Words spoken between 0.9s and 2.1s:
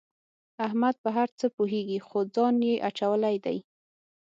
په هر څه پوهېږي